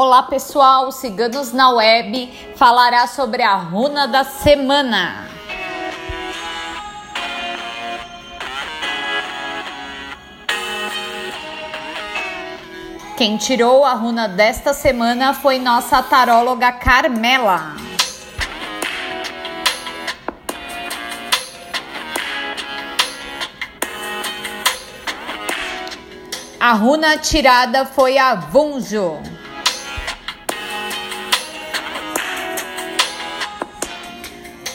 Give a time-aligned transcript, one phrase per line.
[0.00, 5.26] Olá pessoal, Ciganos na Web falará sobre a runa da semana.
[13.16, 17.74] Quem tirou a runa desta semana foi nossa taróloga Carmela.
[26.60, 29.37] A runa tirada foi a Vunjo.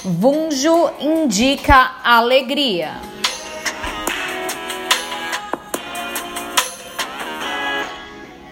[0.06, 2.96] Vunjo indica alegria.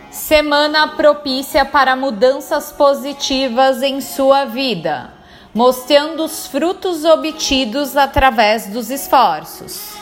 [0.09, 5.11] Semana propícia para mudanças positivas em sua vida,
[5.53, 10.00] mostrando os frutos obtidos através dos esforços.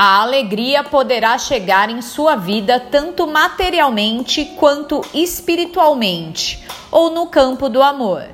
[0.00, 7.82] A alegria poderá chegar em sua vida tanto materialmente quanto espiritualmente, ou no campo do
[7.82, 8.28] amor.